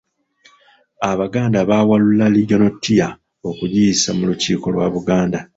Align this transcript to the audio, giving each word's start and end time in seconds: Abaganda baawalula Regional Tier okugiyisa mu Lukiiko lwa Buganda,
Abaganda 1.11 1.57
baawalula 1.69 2.25
Regional 2.35 2.73
Tier 2.83 3.11
okugiyisa 3.49 4.09
mu 4.17 4.23
Lukiiko 4.29 4.67
lwa 4.73 4.87
Buganda, 4.95 5.39